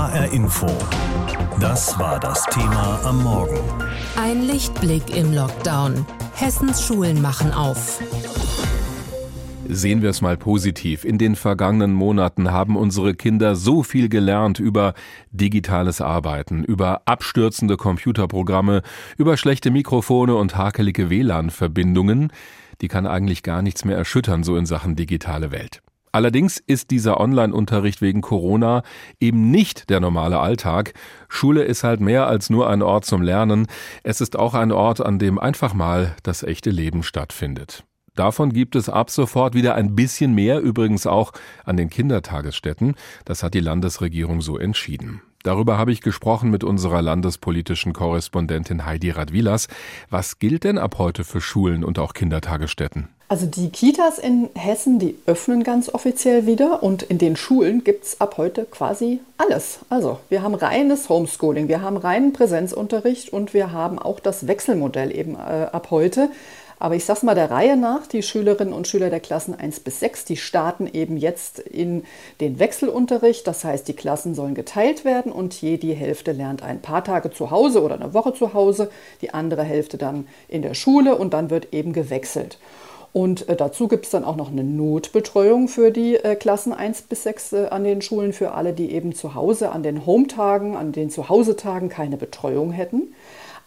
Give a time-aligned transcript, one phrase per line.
[0.00, 0.66] HR Info.
[1.60, 3.58] Das war das Thema am Morgen.
[4.16, 6.06] Ein Lichtblick im Lockdown.
[6.34, 8.00] Hessens Schulen machen auf.
[9.68, 11.04] Sehen wir es mal positiv.
[11.04, 14.94] In den vergangenen Monaten haben unsere Kinder so viel gelernt über
[15.32, 18.80] digitales Arbeiten, über abstürzende Computerprogramme,
[19.18, 22.32] über schlechte Mikrofone und hakelige WLAN-Verbindungen.
[22.80, 25.82] Die kann eigentlich gar nichts mehr erschüttern, so in Sachen digitale Welt.
[26.12, 28.82] Allerdings ist dieser Online-Unterricht wegen Corona
[29.20, 30.94] eben nicht der normale Alltag.
[31.28, 33.66] Schule ist halt mehr als nur ein Ort zum Lernen.
[34.02, 37.84] Es ist auch ein Ort, an dem einfach mal das echte Leben stattfindet.
[38.16, 41.32] Davon gibt es ab sofort wieder ein bisschen mehr, übrigens auch
[41.64, 42.96] an den Kindertagesstätten.
[43.24, 45.22] Das hat die Landesregierung so entschieden.
[45.42, 49.68] Darüber habe ich gesprochen mit unserer landespolitischen Korrespondentin Heidi Radwilas.
[50.10, 53.08] Was gilt denn ab heute für Schulen und auch Kindertagesstätten?
[53.30, 58.04] Also die Kitas in Hessen, die öffnen ganz offiziell wieder und in den Schulen gibt
[58.04, 59.78] es ab heute quasi alles.
[59.88, 65.16] Also wir haben reines Homeschooling, wir haben reinen Präsenzunterricht und wir haben auch das Wechselmodell
[65.16, 66.28] eben äh, ab heute.
[66.80, 70.00] Aber ich sag's mal der Reihe nach, die Schülerinnen und Schüler der Klassen 1 bis
[70.00, 72.04] 6, die starten eben jetzt in
[72.40, 73.46] den Wechselunterricht.
[73.46, 77.30] Das heißt, die Klassen sollen geteilt werden und je die Hälfte lernt ein paar Tage
[77.30, 81.34] zu Hause oder eine Woche zu Hause, die andere Hälfte dann in der Schule und
[81.34, 82.58] dann wird eben gewechselt.
[83.12, 87.02] Und äh, dazu gibt es dann auch noch eine Notbetreuung für die äh, Klassen 1
[87.02, 90.76] bis 6 äh, an den Schulen, für alle, die eben zu Hause an den Home-Tagen,
[90.76, 93.14] an den Zuhause-Tagen keine Betreuung hätten.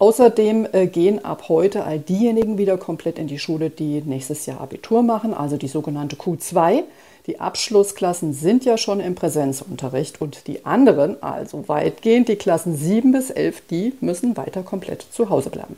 [0.03, 4.59] Außerdem äh, gehen ab heute all diejenigen wieder komplett in die Schule, die nächstes Jahr
[4.59, 6.83] Abitur machen, also die sogenannte Q2.
[7.25, 13.13] Die Abschlussklassen sind ja schon im Präsenzunterricht und die anderen, also weitgehend die Klassen 7
[13.13, 15.77] bis 11, die müssen weiter komplett zu Hause bleiben.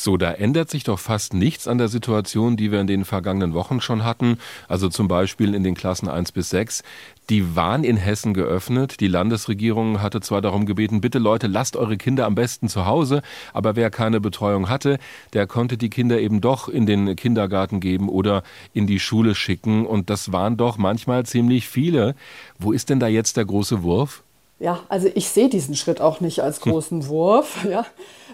[0.00, 3.52] So, da ändert sich doch fast nichts an der Situation, die wir in den vergangenen
[3.52, 4.38] Wochen schon hatten.
[4.68, 6.84] Also zum Beispiel in den Klassen 1 bis 6.
[7.30, 9.00] Die waren in Hessen geöffnet.
[9.00, 13.22] Die Landesregierung hatte zwar darum gebeten, bitte Leute, lasst eure Kinder am besten zu Hause,
[13.52, 15.00] aber wer keine Betreuung hatte,
[15.32, 19.84] der konnte die Kinder eben doch in den Kindergarten geben oder in die Schule schicken.
[19.84, 22.14] Und das waren doch manchmal ziemlich viele.
[22.56, 24.22] Wo ist denn da jetzt der große Wurf?
[24.60, 27.64] Ja, also ich sehe diesen Schritt auch nicht als großen Wurf.
[27.68, 27.84] Ja.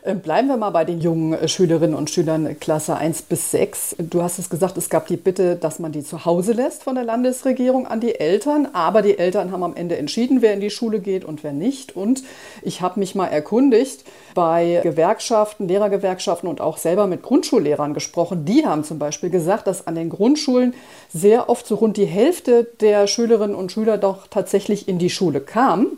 [0.06, 3.96] Ähm, bleiben wir mal bei den jungen äh, Schülerinnen und Schülern Klasse 1 bis 6.
[3.98, 6.94] Du hast es gesagt, es gab die Bitte, dass man die zu Hause lässt von
[6.94, 8.68] der Landesregierung an die Eltern.
[8.74, 11.96] Aber die Eltern haben am Ende entschieden, wer in die Schule geht und wer nicht.
[11.96, 12.22] Und
[12.60, 14.04] ich habe mich mal erkundigt
[14.34, 18.44] bei Gewerkschaften, Lehrergewerkschaften und auch selber mit Grundschullehrern gesprochen.
[18.44, 20.74] Die haben zum Beispiel gesagt, dass an den Grundschulen
[21.14, 25.40] sehr oft so rund die Hälfte der Schülerinnen und Schüler doch tatsächlich in die Schule
[25.40, 25.96] kam.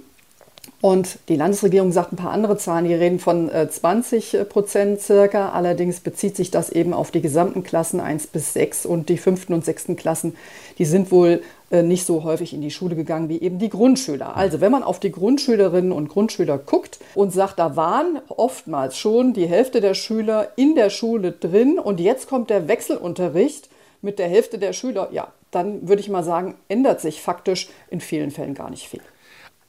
[0.82, 5.50] Und die Landesregierung sagt ein paar andere Zahlen, die reden von 20 äh, Prozent circa.
[5.50, 9.54] Allerdings bezieht sich das eben auf die gesamten Klassen 1 bis 6 und die fünften
[9.54, 10.37] und sechsten Klassen,
[10.78, 14.37] die sind wohl äh, nicht so häufig in die Schule gegangen wie eben die Grundschüler.
[14.37, 19.32] Also wenn man auf die Grundschülerinnen und Grundschüler guckt und sagt, da waren oftmals schon
[19.32, 23.70] die Hälfte der Schüler in der Schule drin und jetzt kommt der Wechselunterricht
[24.03, 28.00] mit der Hälfte der Schüler, ja, dann würde ich mal sagen, ändert sich faktisch in
[28.00, 29.00] vielen Fällen gar nicht viel.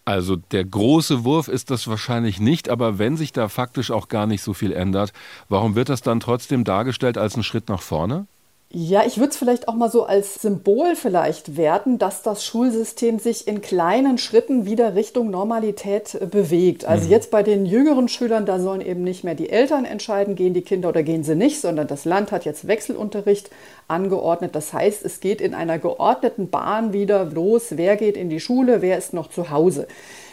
[0.08, 4.26] Also der große Wurf ist das wahrscheinlich nicht, aber wenn sich da faktisch auch gar
[4.26, 5.12] nicht so viel ändert,
[5.50, 8.26] warum wird das dann trotzdem dargestellt als ein Schritt nach vorne?
[8.70, 13.18] Ja, ich würde es vielleicht auch mal so als Symbol vielleicht werten, dass das Schulsystem
[13.18, 16.84] sich in kleinen Schritten wieder Richtung Normalität äh, bewegt.
[16.84, 17.12] Also mhm.
[17.12, 20.64] jetzt bei den jüngeren Schülern, da sollen eben nicht mehr die Eltern entscheiden, gehen die
[20.64, 23.50] Kinder oder gehen sie nicht, sondern das Land hat jetzt Wechselunterricht
[23.88, 24.54] angeordnet.
[24.54, 28.82] Das heißt, es geht in einer geordneten Bahn wieder los, wer geht in die Schule,
[28.82, 29.88] wer ist noch zu Hause.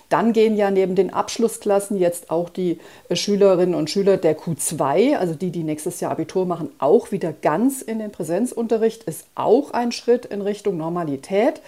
[0.09, 2.79] Dann gehen ja neben den Abschlussklassen jetzt auch die
[3.09, 7.33] äh, Schülerinnen und Schüler der Q2, also die, die nächstes Jahr Abitur machen, auch wieder
[7.33, 11.61] ganz in den Präsenzunterricht, ist auch ein Schritt in Richtung Normalität.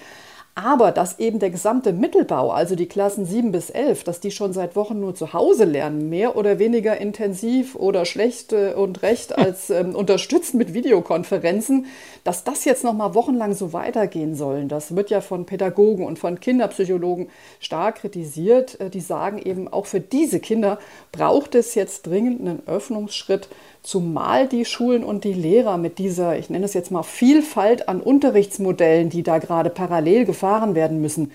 [0.58, 4.54] Aber dass eben der gesamte Mittelbau, also die Klassen 7 bis 11, dass die schon
[4.54, 9.36] seit Wochen nur zu Hause lernen, mehr oder weniger intensiv oder schlecht äh, und recht
[9.38, 11.84] als ähm, unterstützt mit Videokonferenzen,
[12.24, 16.18] dass das jetzt noch mal wochenlang so weitergehen sollen, das wird ja von Pädagogen und
[16.18, 17.28] von Kinderpsychologen
[17.60, 18.80] stark kritisiert.
[18.80, 20.78] Äh, die sagen eben, auch für diese Kinder
[21.12, 23.50] braucht es jetzt dringend einen Öffnungsschritt
[23.86, 28.00] Zumal die Schulen und die Lehrer mit dieser, ich nenne es jetzt mal, Vielfalt an
[28.00, 31.30] Unterrichtsmodellen, die da gerade parallel gefahren werden müssen,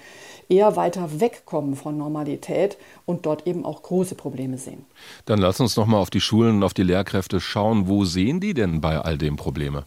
[0.49, 2.75] eher weiter wegkommen von Normalität
[3.05, 4.85] und dort eben auch große Probleme sehen.
[5.23, 7.87] Dann lass uns noch mal auf die Schulen und auf die Lehrkräfte schauen.
[7.87, 9.85] Wo sehen die denn bei all dem Probleme?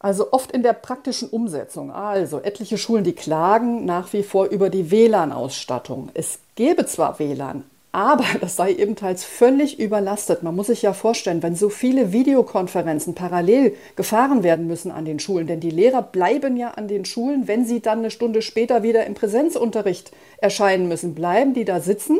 [0.00, 1.92] Also oft in der praktischen Umsetzung.
[1.92, 6.10] Also etliche Schulen, die klagen nach wie vor über die WLAN-Ausstattung.
[6.12, 7.62] Es gäbe zwar WLAN,
[7.94, 10.42] Aber das sei eben teils völlig überlastet.
[10.42, 15.20] Man muss sich ja vorstellen, wenn so viele Videokonferenzen parallel gefahren werden müssen an den
[15.20, 18.82] Schulen, denn die Lehrer bleiben ja an den Schulen, wenn sie dann eine Stunde später
[18.82, 22.18] wieder im Präsenzunterricht erscheinen müssen, bleiben die da sitzen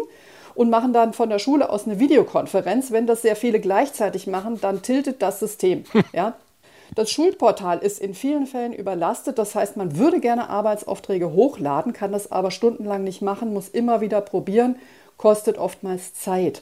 [0.55, 2.93] und machen dann von der Schule aus eine Videokonferenz.
[2.93, 5.83] Wenn das sehr viele gleichzeitig machen, dann tiltet das System.
[6.13, 6.37] Ja?
[6.95, 9.39] Das Schulportal ist in vielen Fällen überlastet.
[9.39, 14.01] Das heißt, man würde gerne Arbeitsaufträge hochladen, kann das aber stundenlang nicht machen, muss immer
[14.01, 14.77] wieder probieren,
[15.25, 16.61] kostet oftmals Zeit.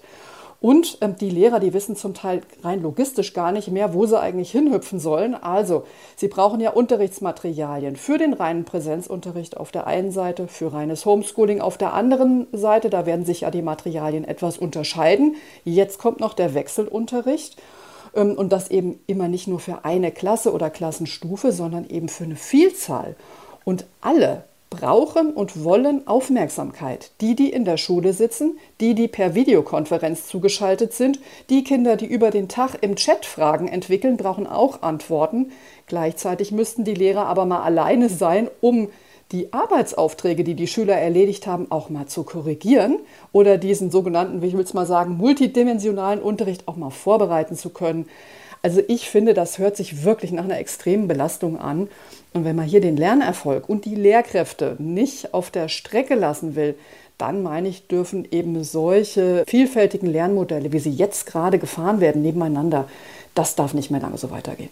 [0.61, 4.21] Und ähm, die Lehrer, die wissen zum Teil rein logistisch gar nicht mehr, wo sie
[4.21, 5.35] eigentlich hinhüpfen sollen.
[5.35, 5.83] Also,
[6.15, 11.61] sie brauchen ja Unterrichtsmaterialien für den reinen Präsenzunterricht auf der einen Seite, für reines Homeschooling
[11.61, 12.89] auf der anderen Seite.
[12.89, 15.35] Da werden sich ja die Materialien etwas unterscheiden.
[15.65, 17.61] Jetzt kommt noch der Wechselunterricht.
[18.15, 22.23] Ähm, und das eben immer nicht nur für eine Klasse oder Klassenstufe, sondern eben für
[22.23, 23.17] eine Vielzahl.
[23.65, 27.11] Und alle brauchen und wollen Aufmerksamkeit.
[27.21, 31.21] Die, die in der Schule sitzen, die, die per Videokonferenz zugeschaltet sind,
[31.51, 35.53] die Kinder, die über den Tag im Chat Fragen entwickeln, brauchen auch Antworten.
[35.87, 38.89] Gleichzeitig müssten die Lehrer aber mal alleine sein, um
[39.31, 42.99] die Arbeitsaufträge, die die Schüler erledigt haben, auch mal zu korrigieren
[43.33, 48.07] oder diesen sogenannten, ich will es mal sagen, multidimensionalen Unterricht auch mal vorbereiten zu können.
[48.63, 51.89] Also ich finde, das hört sich wirklich nach einer extremen Belastung an.
[52.33, 56.77] Und wenn man hier den Lernerfolg und die Lehrkräfte nicht auf der Strecke lassen will,
[57.19, 62.89] dann meine ich, dürfen eben solche vielfältigen Lernmodelle, wie sie jetzt gerade gefahren werden, nebeneinander,
[63.35, 64.71] das darf nicht mehr lange so weitergehen.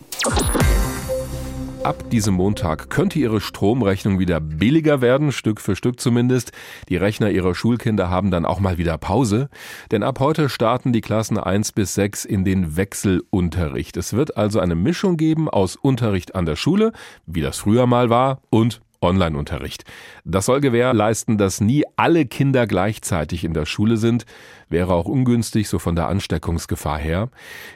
[1.91, 6.53] Ab diesem Montag könnte Ihre Stromrechnung wieder billiger werden, Stück für Stück zumindest.
[6.89, 9.49] Die Rechner Ihrer Schulkinder haben dann auch mal wieder Pause,
[9.91, 13.97] denn ab heute starten die Klassen 1 bis 6 in den Wechselunterricht.
[13.97, 16.93] Es wird also eine Mischung geben aus Unterricht an der Schule,
[17.27, 19.85] wie das früher mal war, und Online-Unterricht.
[20.25, 24.27] Das soll gewährleisten, dass nie alle Kinder gleichzeitig in der Schule sind,
[24.71, 27.29] wäre auch ungünstig, so von der Ansteckungsgefahr her.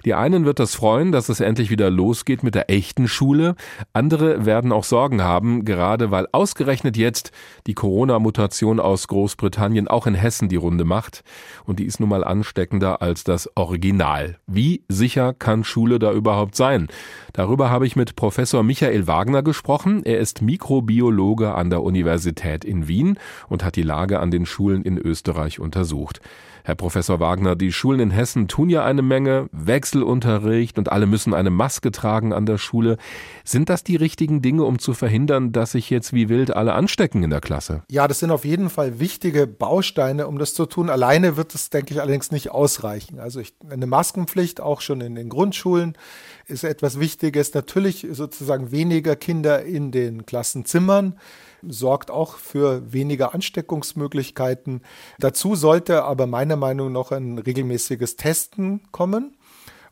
[0.05, 3.56] Die einen wird das freuen, dass es endlich wieder losgeht mit der echten Schule,
[3.93, 7.32] andere werden auch Sorgen haben, gerade weil ausgerechnet jetzt
[7.67, 11.25] die Corona-Mutation aus Großbritannien auch in Hessen die Runde macht,
[11.64, 14.38] und die ist nun mal ansteckender als das Original.
[14.46, 16.88] Wie sicher kann Schule da überhaupt sein?
[17.32, 20.02] Darüber habe ich mit Professor Michael Wagner gesprochen.
[20.05, 23.19] Er ist Mikrobiologe an der Universität in Wien
[23.49, 26.20] und hat die Lage an den Schulen in Österreich untersucht.
[26.67, 31.35] Herr Professor Wagner, die Schulen in Hessen tun ja eine Menge, Wechselunterricht und alle müssen
[31.35, 32.97] eine Maske tragen an der Schule.
[33.45, 37.23] Sind das die richtigen Dinge, um zu verhindern, dass sich jetzt wie wild alle anstecken
[37.23, 37.83] in der Klasse?
[37.91, 40.89] Ja, das sind auf jeden Fall wichtige Bausteine, um das zu tun.
[40.89, 43.21] Alleine wird es, denke ich, allerdings nicht ausreichen.
[43.21, 45.99] Also ich, eine Maskenpflicht auch schon in den Grundschulen
[46.46, 47.55] ist etwas Wichtiges.
[47.55, 51.19] Natürlich sozusagen weniger Kinder in den Klassenzimmern
[51.62, 54.82] sorgt auch für weniger Ansteckungsmöglichkeiten.
[55.19, 59.37] Dazu sollte aber meiner Meinung nach ein regelmäßiges Testen kommen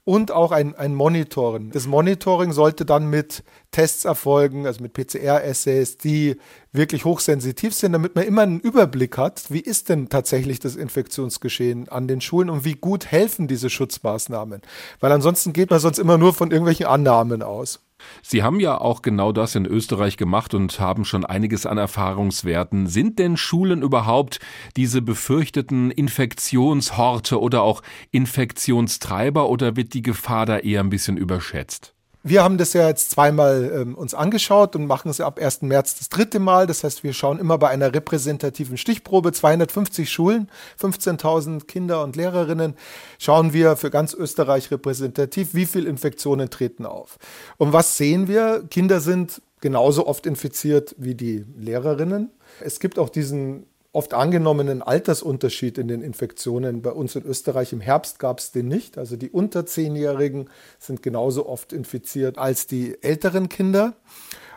[0.04, 1.70] und auch ein, ein Monitoring.
[1.70, 6.37] Das Monitoring sollte dann mit Tests erfolgen, also mit PCR-Essays, die
[6.72, 11.88] wirklich hochsensitiv sind, damit man immer einen Überblick hat, wie ist denn tatsächlich das Infektionsgeschehen
[11.88, 14.62] an den Schulen und wie gut helfen diese Schutzmaßnahmen.
[14.99, 17.81] Weil ansonsten geht man sonst immer nur von irgendwelchen Annahmen aus.
[18.22, 22.87] Sie haben ja auch genau das in Österreich gemacht und haben schon einiges an Erfahrungswerten.
[22.87, 24.40] Sind denn Schulen überhaupt
[24.76, 31.94] diese befürchteten Infektionshorte oder auch Infektionstreiber oder wird die Gefahr da eher ein bisschen überschätzt?
[32.25, 35.63] Wir haben das ja jetzt zweimal ähm, uns angeschaut und machen es ab 1.
[35.63, 36.69] März das dritte Mal.
[36.69, 40.49] Das heißt, wir schauen immer bei einer repräsentativen Stichprobe, 250 Schulen,
[40.81, 42.75] 15.000 Kinder und Lehrerinnen,
[43.19, 47.19] schauen wir für ganz Österreich repräsentativ, wie viele Infektionen treten auf.
[47.57, 48.62] Und was sehen wir?
[48.71, 52.31] Kinder sind genauso oft infiziert wie die Lehrerinnen.
[52.61, 56.80] Es gibt auch diesen oft angenommenen Altersunterschied in den Infektionen.
[56.80, 58.96] Bei uns in Österreich im Herbst gab es den nicht.
[58.96, 63.94] Also die unter Zehnjährigen sind genauso oft infiziert als die älteren Kinder.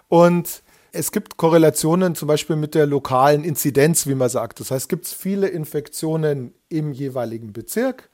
[0.07, 0.63] Und
[0.93, 4.61] es gibt Korrelationen zum Beispiel mit der lokalen Inzidenz, wie man sagt.
[4.61, 8.09] Das heißt, gibt es viele Infektionen im jeweiligen Bezirk,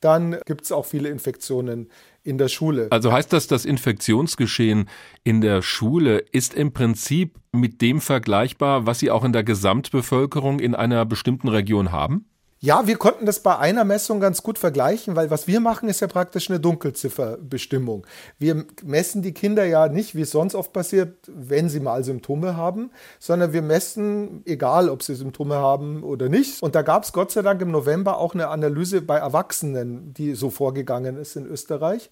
[0.00, 1.88] dann gibt es auch viele Infektionen
[2.24, 2.88] in der Schule.
[2.90, 4.88] Also heißt das, das Infektionsgeschehen
[5.22, 10.58] in der Schule ist im Prinzip mit dem vergleichbar, was Sie auch in der Gesamtbevölkerung
[10.58, 12.26] in einer bestimmten Region haben?
[12.64, 16.00] Ja, wir konnten das bei einer Messung ganz gut vergleichen, weil was wir machen, ist
[16.00, 18.06] ja praktisch eine Dunkelzifferbestimmung.
[18.38, 22.56] Wir messen die Kinder ja nicht, wie es sonst oft passiert, wenn sie mal Symptome
[22.56, 26.62] haben, sondern wir messen, egal ob sie Symptome haben oder nicht.
[26.62, 30.34] Und da gab es Gott sei Dank im November auch eine Analyse bei Erwachsenen, die
[30.34, 32.08] so vorgegangen ist in Österreich.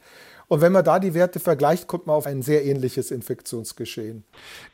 [0.52, 4.22] Und wenn man da die Werte vergleicht, kommt man auf ein sehr ähnliches Infektionsgeschehen.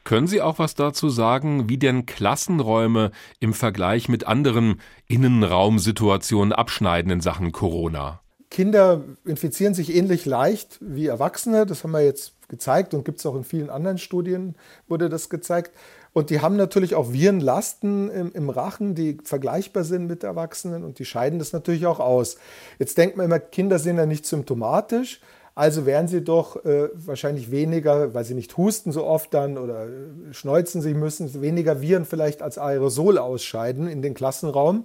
[0.03, 7.13] Können Sie auch was dazu sagen, wie denn Klassenräume im Vergleich mit anderen Innenraumsituationen abschneiden
[7.13, 8.21] in Sachen Corona?
[8.51, 11.65] Kinder infizieren sich ähnlich leicht wie Erwachsene.
[11.65, 14.57] Das haben wir jetzt gezeigt und gibt es auch in vielen anderen Studien,
[14.89, 15.71] wurde das gezeigt.
[16.13, 20.99] Und die haben natürlich auch Virenlasten im, im, Rachen, die vergleichbar sind mit Erwachsenen und
[20.99, 22.37] die scheiden das natürlich auch aus.
[22.81, 25.21] Jetzt denkt man immer, Kinder sind ja nicht symptomatisch,
[25.59, 29.89] also werden sie doch äh, wahrscheinlich weniger, weil sie nicht husten so oft dann oder
[29.89, 34.85] äh, schneuzen sich müssen, weniger Viren vielleicht als Aerosol ausscheiden in den Klassenraum.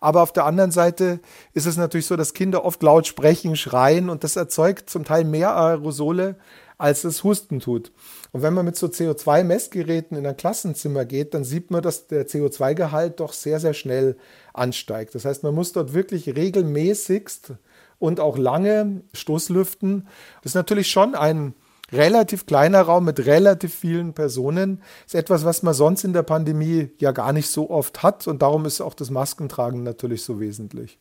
[0.00, 1.20] Aber auf der anderen Seite
[1.52, 5.22] ist es natürlich so, dass Kinder oft laut sprechen, schreien und das erzeugt zum Teil
[5.22, 6.34] mehr Aerosole,
[6.78, 7.92] als es Husten tut.
[8.32, 12.26] Und wenn man mit so CO2-Messgeräten in ein Klassenzimmer geht, dann sieht man, dass der
[12.26, 14.16] CO2-Gehalt doch sehr, sehr schnell
[14.52, 15.14] ansteigt.
[15.14, 17.52] Das heißt, man muss dort wirklich regelmäßigst
[17.98, 20.06] und auch lange Stoßlüften.
[20.42, 21.54] Das ist natürlich schon ein
[21.92, 24.82] relativ kleiner Raum mit relativ vielen Personen.
[25.04, 28.26] Das ist etwas, was man sonst in der Pandemie ja gar nicht so oft hat.
[28.28, 30.98] Und darum ist auch das Maskentragen natürlich so wesentlich.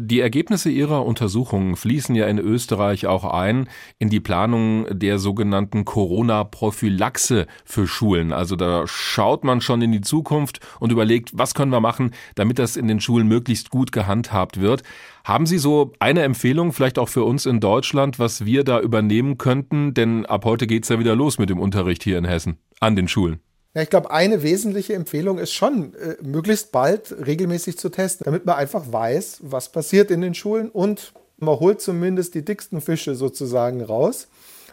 [0.00, 5.84] Die Ergebnisse Ihrer Untersuchungen fließen ja in Österreich auch ein in die Planung der sogenannten
[5.84, 8.32] Corona-Prophylaxe für Schulen.
[8.32, 12.60] Also da schaut man schon in die Zukunft und überlegt, was können wir machen, damit
[12.60, 14.84] das in den Schulen möglichst gut gehandhabt wird.
[15.24, 19.36] Haben Sie so eine Empfehlung, vielleicht auch für uns in Deutschland, was wir da übernehmen
[19.36, 19.94] könnten?
[19.94, 23.08] Denn ab heute geht's ja wieder los mit dem Unterricht hier in Hessen an den
[23.08, 23.40] Schulen.
[23.78, 28.44] Ja, ich glaube, eine wesentliche Empfehlung ist schon, äh, möglichst bald regelmäßig zu testen, damit
[28.44, 33.14] man einfach weiß, was passiert in den Schulen und man holt zumindest die dicksten Fische
[33.14, 34.26] sozusagen raus.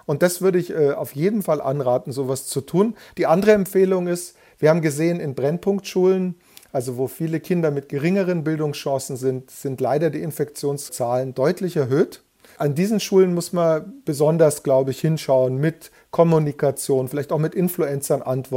[0.08, 2.96] Und das würde ich äh, auf jeden Fall anraten, sowas zu tun.
[3.20, 6.34] Die andere Empfehlung ist, wir haben gesehen, in Brennpunktschulen,
[6.72, 12.24] also wo viele Kinder mit geringeren Bildungschancen sind, sind leider die Infektionszahlen deutlich erhöht.
[12.58, 18.22] An diesen Schulen muss man besonders, glaube ich, hinschauen mit Kommunikation, vielleicht auch mit Influencern
[18.22, 18.56] äh,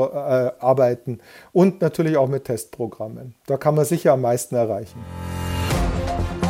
[0.60, 1.18] arbeiten
[1.52, 3.34] und natürlich auch mit Testprogrammen.
[3.46, 5.04] Da kann man sicher am meisten erreichen.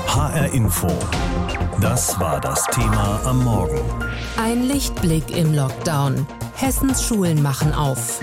[0.06, 0.88] HR Info.
[1.80, 3.80] Das war das Thema am Morgen.
[4.36, 6.26] Ein Lichtblick im Lockdown.
[6.54, 8.20] Hessens Schulen machen auf.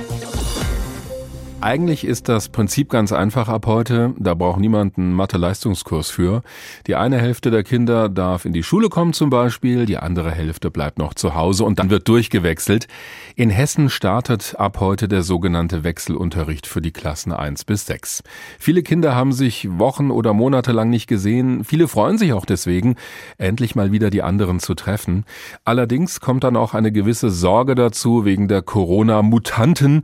[1.65, 4.13] Eigentlich ist das Prinzip ganz einfach ab heute.
[4.19, 6.43] Da braucht niemand einen Mathe-Leistungskurs für.
[6.85, 10.69] Die eine Hälfte der Kinder darf in die Schule kommen zum Beispiel, die andere Hälfte
[10.69, 12.87] bleibt noch zu Hause und dann wird durchgewechselt.
[13.35, 18.21] In Hessen startet ab heute der sogenannte Wechselunterricht für die Klassen 1 bis 6.
[18.59, 21.63] Viele Kinder haben sich Wochen oder Monate lang nicht gesehen.
[21.63, 22.93] Viele freuen sich auch deswegen,
[23.39, 25.25] endlich mal wieder die anderen zu treffen.
[25.63, 30.03] Allerdings kommt dann auch eine gewisse Sorge dazu wegen der Corona-Mutanten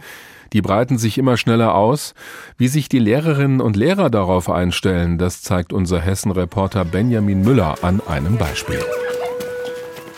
[0.54, 2.14] die breiten sich immer schneller aus.
[2.58, 8.02] Wie sich die Lehrerinnen und Lehrer darauf einstellen, das zeigt unser Hessen-Reporter Benjamin Müller an
[8.08, 8.80] einem Beispiel.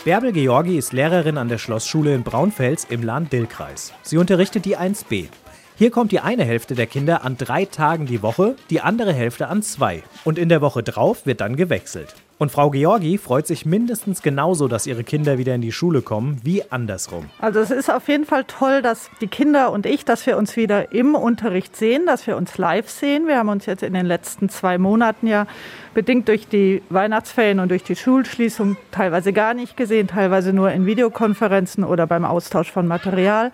[0.06, 3.94] Bärbel Georgi ist Lehrerin an der Schlossschule in Braunfels im Lahn-Dill-Kreis.
[4.02, 5.30] Sie unterrichtet die 1b.
[5.76, 9.48] Hier kommt die eine Hälfte der Kinder an drei Tagen die Woche, die andere Hälfte
[9.48, 10.04] an zwei.
[10.24, 12.16] Und in der Woche drauf wird dann gewechselt.
[12.44, 16.42] Und Frau Georgi freut sich mindestens genauso, dass ihre Kinder wieder in die Schule kommen,
[16.44, 17.30] wie andersrum.
[17.40, 20.58] Also es ist auf jeden Fall toll, dass die Kinder und ich, dass wir uns
[20.58, 23.28] wieder im Unterricht sehen, dass wir uns live sehen.
[23.28, 25.48] Wir haben uns jetzt in den letzten zwei Monaten ja
[25.94, 30.86] bedingt durch die Weihnachtsferien und durch die Schulschließung teilweise gar nicht gesehen, teilweise nur in
[30.86, 33.54] Videokonferenzen oder beim Austausch von Material.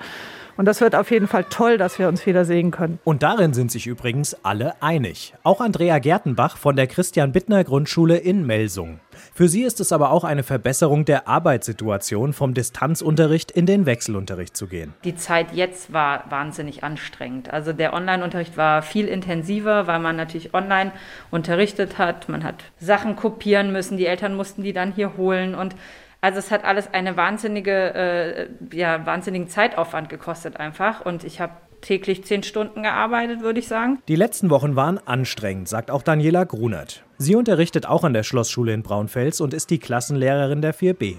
[0.60, 3.00] Und das wird auf jeden Fall toll, dass wir uns wieder sehen können.
[3.06, 5.34] Und darin sind sich übrigens alle einig.
[5.42, 9.00] Auch Andrea Gertenbach von der Christian Bittner Grundschule in Melsung.
[9.34, 14.58] Für sie ist es aber auch eine Verbesserung der Arbeitssituation, vom Distanzunterricht in den Wechselunterricht
[14.58, 14.94] zu gehen.
[15.06, 17.54] Die Zeit jetzt war wahnsinnig anstrengend.
[17.54, 20.92] Also der Online-Unterricht war viel intensiver, weil man natürlich online
[21.32, 22.28] unterrichtet hat.
[22.28, 25.74] Man hat Sachen kopieren müssen, die Eltern mussten die dann hier holen und
[26.22, 31.06] also es hat alles eine wahnsinnige, äh, ja, wahnsinnigen Zeitaufwand gekostet einfach.
[31.06, 34.00] Und ich habe täglich zehn Stunden gearbeitet, würde ich sagen.
[34.08, 37.04] Die letzten Wochen waren anstrengend, sagt auch Daniela Grunert.
[37.18, 41.18] Sie unterrichtet auch an der Schlossschule in Braunfels und ist die Klassenlehrerin der 4b.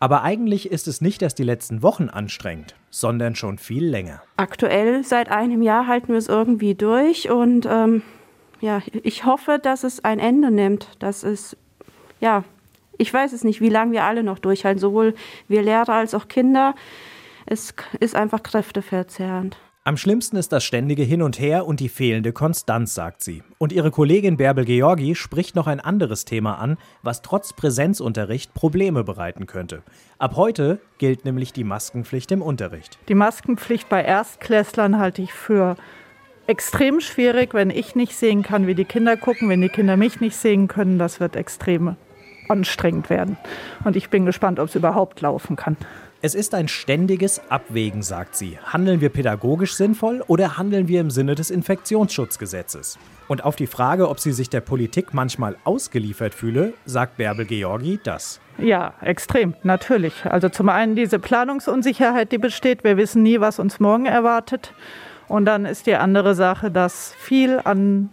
[0.00, 4.22] Aber eigentlich ist es nicht erst die letzten Wochen anstrengend, sondern schon viel länger.
[4.36, 8.02] Aktuell seit einem Jahr halten wir es irgendwie durch und ähm,
[8.60, 11.56] ja, ich hoffe, dass es ein Ende nimmt, dass es
[12.20, 12.44] ja
[12.98, 15.14] ich weiß es nicht, wie lange wir alle noch durchhalten, sowohl
[15.46, 16.74] wir Lehrer als auch Kinder.
[17.46, 19.56] Es ist einfach kräfteverzehrend.
[19.84, 23.42] Am schlimmsten ist das ständige Hin und Her und die fehlende Konstanz, sagt sie.
[23.56, 29.02] Und ihre Kollegin Bärbel Georgi spricht noch ein anderes Thema an, was trotz Präsenzunterricht Probleme
[29.02, 29.82] bereiten könnte.
[30.18, 32.98] Ab heute gilt nämlich die Maskenpflicht im Unterricht.
[33.08, 35.76] Die Maskenpflicht bei Erstklässlern halte ich für
[36.46, 40.20] extrem schwierig, wenn ich nicht sehen kann, wie die Kinder gucken, wenn die Kinder mich
[40.20, 40.98] nicht sehen können.
[40.98, 41.96] Das wird extrem
[42.48, 43.36] anstrengend werden.
[43.84, 45.76] Und ich bin gespannt, ob es überhaupt laufen kann.
[46.20, 48.58] Es ist ein ständiges Abwägen, sagt sie.
[48.64, 52.98] Handeln wir pädagogisch sinnvoll oder handeln wir im Sinne des Infektionsschutzgesetzes?
[53.28, 58.00] Und auf die Frage, ob sie sich der Politik manchmal ausgeliefert fühle, sagt Bärbel Georgi
[58.02, 58.40] das.
[58.58, 60.24] Ja, extrem, natürlich.
[60.24, 62.82] Also zum einen diese Planungsunsicherheit, die besteht.
[62.82, 64.74] Wir wissen nie, was uns morgen erwartet.
[65.28, 68.10] Und dann ist die andere Sache, dass viel an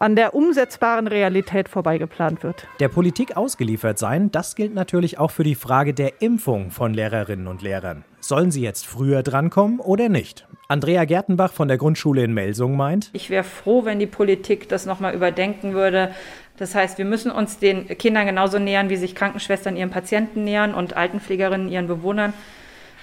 [0.00, 2.66] an der umsetzbaren Realität vorbeigeplant wird.
[2.80, 7.46] Der Politik ausgeliefert sein, das gilt natürlich auch für die Frage der Impfung von Lehrerinnen
[7.46, 8.04] und Lehrern.
[8.18, 10.48] Sollen sie jetzt früher drankommen oder nicht?
[10.68, 14.86] Andrea Gertenbach von der Grundschule in Melsung meint, ich wäre froh, wenn die Politik das
[14.86, 16.12] nochmal überdenken würde.
[16.56, 20.74] Das heißt, wir müssen uns den Kindern genauso nähern, wie sich Krankenschwestern ihren Patienten nähern
[20.74, 22.32] und Altenpflegerinnen ihren Bewohnern.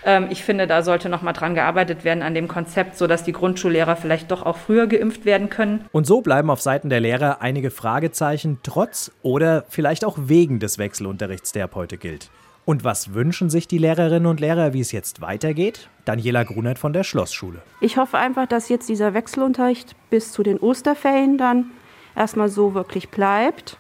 [0.03, 3.33] Ähm, ich finde, da sollte noch mal dran gearbeitet werden an dem Konzept, sodass die
[3.33, 5.85] Grundschullehrer vielleicht doch auch früher geimpft werden können.
[5.91, 10.77] Und so bleiben auf Seiten der Lehrer einige Fragezeichen trotz oder vielleicht auch wegen des
[10.77, 12.29] Wechselunterrichts, der ab heute gilt.
[12.67, 15.87] Und was wünschen sich die Lehrerinnen und Lehrer, wie es jetzt weitergeht?
[16.03, 17.61] Daniela Grunert von der Schlossschule.
[17.79, 21.71] Ich hoffe einfach, dass jetzt dieser Wechselunterricht bis zu den Osterferien dann
[22.13, 23.77] erstmal so wirklich bleibt.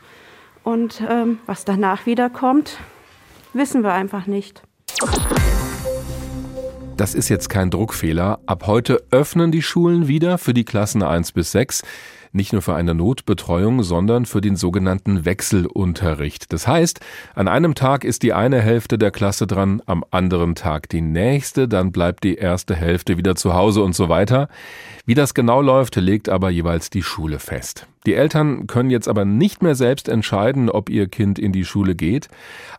[0.63, 2.77] Und ähm, was danach wieder kommt,
[3.51, 4.61] wissen wir einfach nicht.
[6.97, 8.39] Das ist jetzt kein Druckfehler.
[8.47, 11.83] Ab heute öffnen die Schulen wieder für die Klassen 1 bis 6
[12.33, 16.51] nicht nur für eine Notbetreuung, sondern für den sogenannten Wechselunterricht.
[16.53, 16.99] Das heißt,
[17.35, 21.67] an einem Tag ist die eine Hälfte der Klasse dran, am anderen Tag die nächste,
[21.67, 24.49] dann bleibt die erste Hälfte wieder zu Hause und so weiter.
[25.05, 27.87] Wie das genau läuft, legt aber jeweils die Schule fest.
[28.07, 31.93] Die Eltern können jetzt aber nicht mehr selbst entscheiden, ob ihr Kind in die Schule
[31.93, 32.29] geht.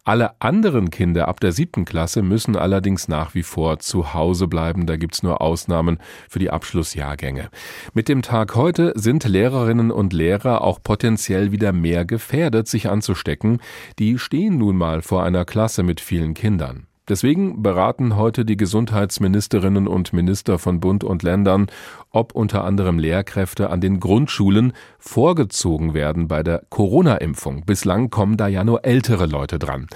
[0.02, 4.87] Alle anderen Kinder ab der siebten Klasse müssen allerdings nach wie vor zu Hause bleiben.
[4.87, 5.99] Da gibt's nur Ausnahmen
[6.30, 7.50] für die Abschlussjahrgänge.
[7.92, 13.61] Mit dem Tag heute sind Lehrerinnen und Lehrer auch potenziell wieder mehr gefährdet, sich anzustecken.
[13.99, 16.88] Die stehen nun mal vor einer Klasse mit vielen Kindern.
[17.08, 21.68] Deswegen beraten heute die Gesundheitsministerinnen und Minister von Bund und Ländern,
[22.10, 27.64] ob unter anderem Lehrkräfte an den Grundschulen vorgezogen werden bei der Corona-Impfung.
[27.64, 29.86] Bislang kommen da ja nur ältere Leute dran.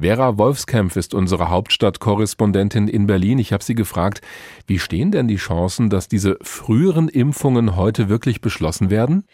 [0.00, 3.38] Vera Wolfskämpf ist unsere Hauptstadtkorrespondentin in Berlin.
[3.38, 4.22] Ich habe sie gefragt,
[4.66, 9.24] wie stehen denn die Chancen, dass diese früheren Impfungen heute wirklich beschlossen werden?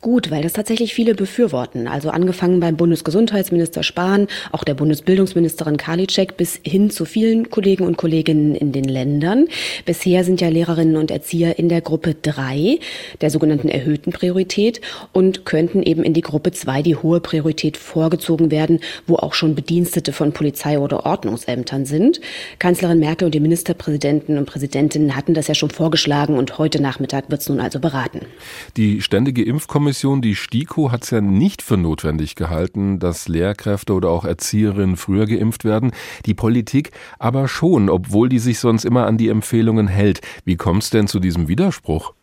[0.00, 1.86] Gut, weil das tatsächlich viele befürworten.
[1.86, 7.96] Also angefangen beim Bundesgesundheitsminister Spahn, auch der Bundesbildungsministerin Karliczek bis hin zu vielen Kollegen und
[7.96, 9.48] Kolleginnen in den Ländern.
[9.84, 12.78] Bisher sind ja Lehrerinnen und Erzieher in der Gruppe 3,
[13.20, 14.80] der sogenannten erhöhten Priorität,
[15.12, 19.54] und könnten eben in die Gruppe 2, die hohe Priorität, vorgezogen werden, wo auch schon
[19.54, 22.20] Bedienstete von Polizei oder Ordnungsämtern sind.
[22.58, 27.30] Kanzlerin Merkel und die Ministerpräsidenten und Präsidentinnen hatten das ja schon vorgeschlagen und heute Nachmittag
[27.30, 28.20] wird es nun also beraten.
[28.76, 34.10] Die Ständige Impfkommission, die STIKO, hat es ja nicht für notwendig gehalten, dass Lehrkräfte oder
[34.10, 35.92] auch Erzieherinnen früher geimpft werden.
[36.26, 36.77] Die Politik
[37.18, 40.20] aber schon, obwohl die sich sonst immer an die Empfehlungen hält.
[40.44, 42.14] Wie kommt es denn zu diesem Widerspruch?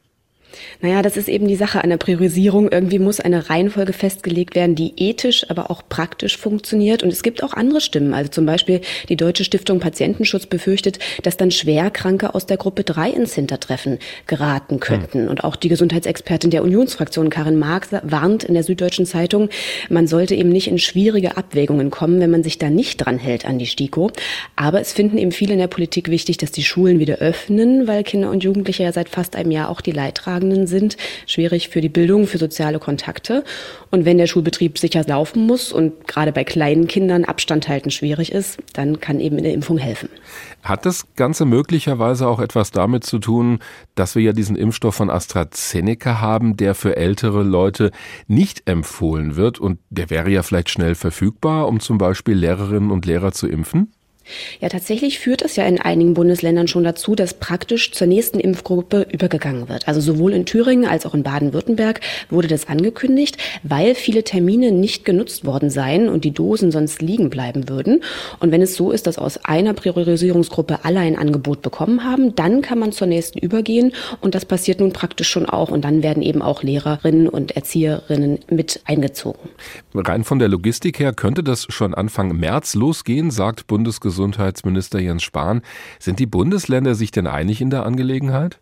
[0.82, 2.70] Naja, das ist eben die Sache einer Priorisierung.
[2.72, 7.04] Irgendwie muss eine Reihenfolge festgelegt werden, die ethisch, aber auch praktisch funktioniert.
[7.04, 8.14] Und es gibt auch andere Stimmen.
[8.14, 13.10] Also zum Beispiel die Deutsche Stiftung Patientenschutz befürchtet, dass dann Schwerkranke aus der Gruppe 3
[13.10, 15.24] ins Hintertreffen geraten könnten.
[15.24, 15.30] Hm.
[15.30, 19.50] Und auch die Gesundheitsexpertin der Unionsfraktion Karin Marx warnt in der Süddeutschen Zeitung,
[19.90, 23.46] man sollte eben nicht in schwierige Abwägungen kommen, wenn man sich da nicht dran hält
[23.46, 24.12] an die STIKO.
[24.56, 28.04] Aber es finden eben viele in der Politik wichtig, dass die Schulen wieder öffnen, weil
[28.04, 31.90] Kinder und Jugendliche ja seit fast einem Jahr auch die Leidtragenden sind, schwierig für die
[31.90, 33.44] Bildung, für soziale Kontakte.
[33.92, 38.32] Und wenn der Schulbetrieb sicher laufen muss und gerade bei kleinen Kindern Abstand halten schwierig
[38.32, 40.10] ist, dann kann eben eine Impfung helfen.
[40.64, 43.60] Hat das Ganze möglicherweise auch etwas damit zu tun,
[43.96, 47.92] dass wir ja diesen Impfstoff von AstraZeneca haben, der für ältere Leute
[48.28, 53.06] nicht empfohlen wird und der wäre ja vielleicht schnell verfügbar, um zum Beispiel Lehrerinnen und
[53.06, 53.95] Lehrer zu impfen?
[54.60, 59.08] Ja, tatsächlich führt es ja in einigen Bundesländern schon dazu, dass praktisch zur nächsten Impfgruppe
[59.12, 59.88] übergegangen wird.
[59.88, 65.06] Also sowohl in Thüringen als auch in Baden-Württemberg wurde das angekündigt, weil viele Termine nicht
[65.06, 68.02] genutzt worden seien und die Dosen sonst liegen bleiben würden.
[68.40, 72.62] Und wenn es so ist, dass aus einer Priorisierungsgruppe alle ein Angebot bekommen haben, dann
[72.62, 76.24] kann man zur nächsten übergehen und das passiert nun praktisch schon auch und dann werden
[76.24, 79.50] eben auch Lehrerinnen und Erzieherinnen mit eingezogen.
[79.94, 84.15] Rein von der Logistik her könnte das schon Anfang März losgehen, sagt Bundesgesundheitsminister
[85.00, 85.62] Jens Spahn.
[86.00, 88.60] Sind die Bundesländer sich denn einig in der Angelegenheit?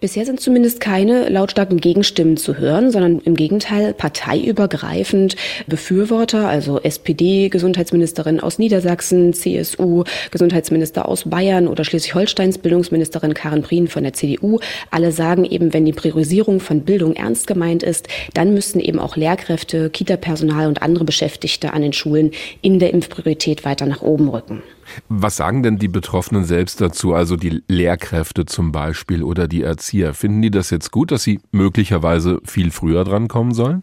[0.00, 5.36] Bisher sind zumindest keine lautstarken Gegenstimmen zu hören, sondern im Gegenteil parteiübergreifend
[5.66, 14.02] Befürworter, also SPD-Gesundheitsministerin aus Niedersachsen, CSU, Gesundheitsminister aus Bayern oder Schleswig-Holsteins Bildungsministerin Karin Prien von
[14.02, 14.58] der CDU.
[14.90, 19.16] Alle sagen eben, wenn die Priorisierung von Bildung ernst gemeint ist, dann müssten eben auch
[19.16, 24.62] Lehrkräfte, Kita-Personal und andere Beschäftigte an den Schulen in der Impfpriorität weiter nach oben rücken.
[25.08, 30.14] Was sagen denn die Betroffenen selbst dazu, also die Lehrkräfte zum Beispiel oder die Erzieher?
[30.14, 33.82] Finden die das jetzt gut, dass sie möglicherweise viel früher drankommen sollen?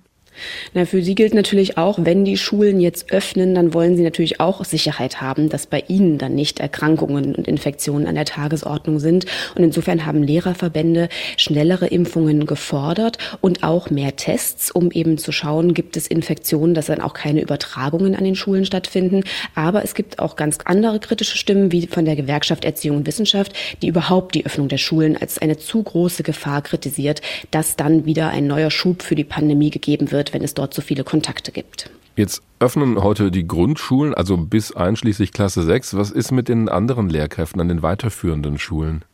[0.74, 4.40] Na, für Sie gilt natürlich auch, wenn die Schulen jetzt öffnen, dann wollen Sie natürlich
[4.40, 9.26] auch Sicherheit haben, dass bei Ihnen dann nicht Erkrankungen und Infektionen an der Tagesordnung sind.
[9.56, 15.74] Und insofern haben Lehrerverbände schnellere Impfungen gefordert und auch mehr Tests, um eben zu schauen,
[15.74, 19.24] gibt es Infektionen, dass dann auch keine Übertragungen an den Schulen stattfinden.
[19.56, 23.54] Aber es gibt auch ganz andere kritische Stimmen, wie von der Gewerkschaft Erziehung und Wissenschaft,
[23.82, 27.22] die überhaupt die Öffnung der Schulen als eine zu große Gefahr kritisiert,
[27.52, 30.82] dass dann wieder ein neuer Schub für die Pandemie gegeben wird wenn es dort so
[30.82, 31.90] viele Kontakte gibt.
[32.16, 35.96] Jetzt öffnen heute die Grundschulen, also bis einschließlich Klasse 6.
[35.96, 39.06] Was ist mit den anderen Lehrkräften an den weiterführenden Schulen?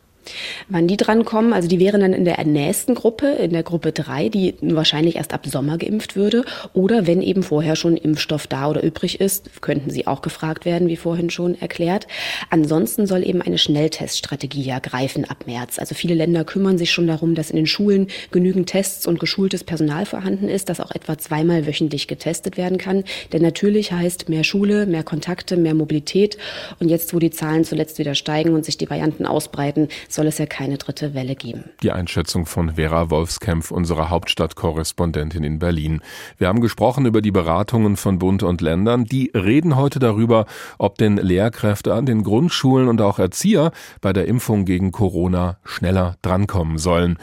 [0.68, 4.28] Wann die drankommen, also die wären dann in der nächsten Gruppe, in der Gruppe 3,
[4.28, 6.44] die wahrscheinlich erst ab Sommer geimpft würde.
[6.72, 10.88] Oder wenn eben vorher schon Impfstoff da oder übrig ist, könnten sie auch gefragt werden,
[10.88, 12.06] wie vorhin schon erklärt.
[12.50, 15.78] Ansonsten soll eben eine Schnellteststrategie ja greifen ab März.
[15.78, 19.64] Also viele Länder kümmern sich schon darum, dass in den Schulen genügend Tests und geschultes
[19.64, 23.04] Personal vorhanden ist, dass auch etwa zweimal wöchentlich getestet werden kann.
[23.32, 26.38] Denn natürlich heißt mehr Schule, mehr Kontakte, mehr Mobilität.
[26.80, 30.38] Und jetzt, wo die Zahlen zuletzt wieder steigen und sich die Varianten ausbreiten, soll es
[30.38, 31.64] ja keine dritte Welle geben.
[31.82, 36.00] Die Einschätzung von Vera Wolfskämpf, unserer Hauptstadtkorrespondentin in Berlin.
[36.38, 39.04] Wir haben gesprochen über die Beratungen von Bund und Ländern.
[39.04, 40.46] Die reden heute darüber,
[40.78, 46.16] ob denn Lehrkräfte an den Grundschulen und auch Erzieher bei der Impfung gegen Corona schneller
[46.22, 47.18] drankommen sollen.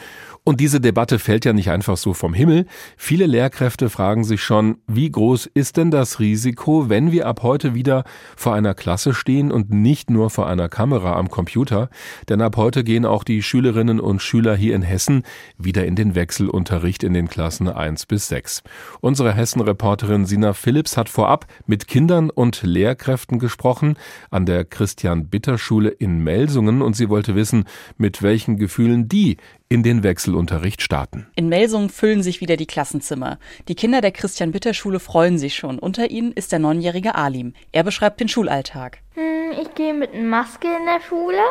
[0.46, 2.66] Und diese Debatte fällt ja nicht einfach so vom Himmel.
[2.98, 7.74] Viele Lehrkräfte fragen sich schon, wie groß ist denn das Risiko, wenn wir ab heute
[7.74, 8.04] wieder
[8.36, 11.88] vor einer Klasse stehen und nicht nur vor einer Kamera am Computer?
[12.28, 15.22] Denn ab heute gehen auch die Schülerinnen und Schüler hier in Hessen
[15.56, 18.64] wieder in den Wechselunterricht in den Klassen 1 bis 6.
[19.00, 23.96] Unsere Hessen-Reporterin Sina Phillips hat vorab mit Kindern und Lehrkräften gesprochen
[24.30, 27.64] an der Christian-Bitter-Schule in Melsungen und sie wollte wissen,
[27.96, 31.26] mit welchen Gefühlen die in den Wechselunterricht starten.
[31.36, 33.38] In Melsungen füllen sich wieder die Klassenzimmer.
[33.68, 35.78] Die Kinder der Christian-Bitter-Schule freuen sich schon.
[35.78, 37.54] Unter ihnen ist der neunjährige Alim.
[37.72, 38.98] Er beschreibt den Schulalltag.
[39.14, 41.42] Hm, ich gehe mit Maske in der Schule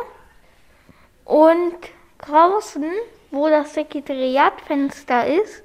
[1.25, 1.75] und
[2.19, 2.85] draußen,
[3.31, 5.63] wo das Sekretariatfenster ist,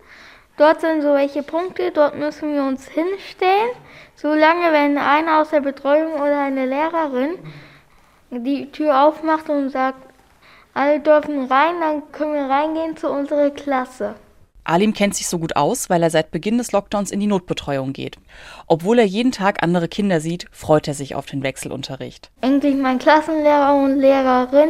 [0.56, 3.70] dort sind so welche Punkte, dort müssen wir uns hinstellen.
[4.16, 7.38] Solange, wenn einer aus der Betreuung oder eine Lehrerin
[8.30, 10.08] die Tür aufmacht und sagt,
[10.78, 14.14] alle dürfen rein, dann können wir reingehen zu unserer Klasse.
[14.62, 17.92] Alim kennt sich so gut aus, weil er seit Beginn des Lockdowns in die Notbetreuung
[17.92, 18.18] geht.
[18.66, 22.30] Obwohl er jeden Tag andere Kinder sieht, freut er sich auf den Wechselunterricht.
[22.42, 24.68] Endlich meinen Klassenlehrer und Lehrerin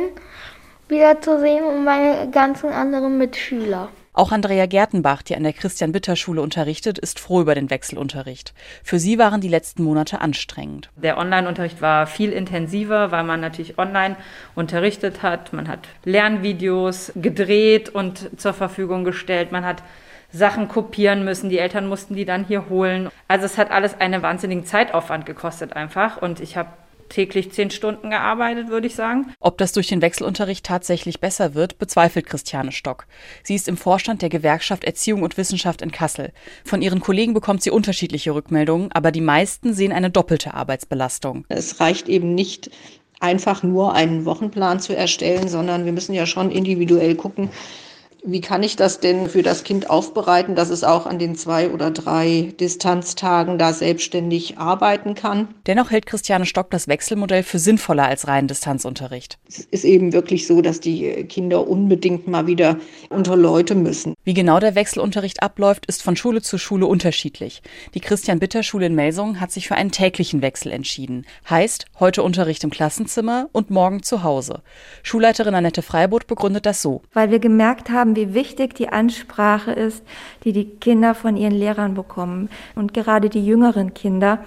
[0.89, 3.91] wiederzusehen und meine ganzen anderen Mitschüler.
[4.19, 8.53] Auch Andrea Gertenbach, die an der Christian-Bitter-Schule unterrichtet, ist froh über den Wechselunterricht.
[8.83, 10.91] Für sie waren die letzten Monate anstrengend.
[10.97, 14.17] Der Online-Unterricht war viel intensiver, weil man natürlich online
[14.57, 15.53] unterrichtet hat.
[15.53, 19.53] Man hat Lernvideos gedreht und zur Verfügung gestellt.
[19.53, 19.85] Man hat
[20.33, 21.49] Sachen kopieren müssen.
[21.49, 23.11] Die Eltern mussten die dann hier holen.
[23.29, 26.21] Also es hat alles einen wahnsinnigen Zeitaufwand gekostet einfach.
[26.21, 26.71] Und ich habe
[27.09, 29.33] täglich zehn Stunden gearbeitet, würde ich sagen.
[29.41, 33.07] Ob das durch den Wechselunterricht tatsächlich besser wird, bezweifelt Christiane Stock.
[33.43, 36.33] Sie ist im Vorstand der Gewerkschaft Erziehung und Wissenschaft in Kassel.
[36.65, 41.45] Von ihren Kollegen bekommt sie unterschiedliche Rückmeldungen, aber die meisten sehen eine doppelte Arbeitsbelastung.
[41.49, 42.71] Es reicht eben nicht,
[43.21, 47.51] einfach nur einen Wochenplan zu erstellen, sondern wir müssen ja schon individuell gucken,
[48.25, 51.71] wie kann ich das denn für das Kind aufbereiten, dass es auch an den zwei
[51.71, 55.49] oder drei Distanztagen da selbstständig arbeiten kann?
[55.67, 59.39] Dennoch hält Christiane Stock das Wechselmodell für sinnvoller als reinen Distanzunterricht.
[59.49, 62.77] Es ist eben wirklich so, dass die Kinder unbedingt mal wieder
[63.09, 64.15] unter Leute müssen.
[64.25, 67.63] Wie genau der Wechselunterricht abläuft, ist von Schule zu Schule unterschiedlich.
[67.95, 71.25] Die Christian-Bitter-Schule in Melsungen hat sich für einen täglichen Wechsel entschieden.
[71.49, 74.63] Heißt, heute Unterricht im Klassenzimmer und morgen zu Hause.
[75.03, 77.01] Schulleiterin Annette Freiburg begründet das so.
[77.15, 80.03] Weil wir gemerkt haben, wie wichtig die Ansprache ist,
[80.45, 82.49] die die Kinder von ihren Lehrern bekommen.
[82.75, 84.41] Und gerade die jüngeren Kinder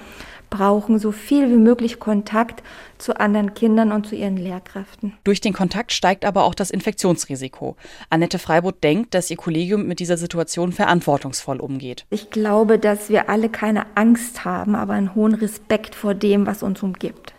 [0.50, 2.62] brauchen so viel wie möglich Kontakt
[2.98, 5.14] zu anderen Kindern und zu ihren Lehrkräften.
[5.24, 7.78] Durch den Kontakt steigt aber auch das Infektionsrisiko.
[8.10, 12.06] Annette Freiburg denkt, dass ihr Kollegium mit dieser Situation verantwortungsvoll umgeht.
[12.10, 16.62] Ich glaube, dass wir alle keine Angst haben, aber einen hohen Respekt vor dem, was
[16.62, 17.34] uns umgibt.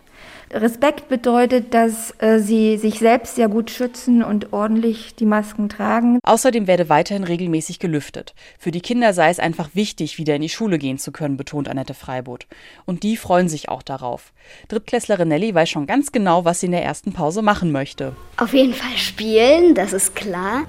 [0.53, 6.19] Respekt bedeutet, dass äh, sie sich selbst sehr gut schützen und ordentlich die Masken tragen.
[6.23, 8.35] Außerdem werde weiterhin regelmäßig gelüftet.
[8.59, 11.67] Für die Kinder sei es einfach wichtig, wieder in die Schule gehen zu können, betont
[11.67, 12.45] Annette Freiboth.
[12.85, 14.31] Und die freuen sich auch darauf.
[14.67, 18.15] Drittklässlerin Nelly weiß schon ganz genau, was sie in der ersten Pause machen möchte.
[18.37, 20.63] Auf jeden Fall spielen, das ist klar.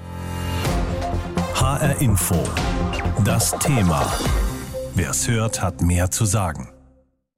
[1.55, 2.35] HR Info.
[3.23, 4.11] Das Thema.
[4.93, 6.74] Wer es hört, hat mehr zu sagen.